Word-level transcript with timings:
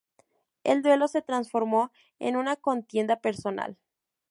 El 0.63 0.81
duelo 0.81 1.07
se 1.07 1.21
transformó 1.21 1.91
en 2.17 2.35
una 2.35 2.55
contienda 2.55 3.17
personal. 3.17 3.77